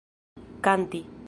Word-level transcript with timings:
kanti 0.63 1.01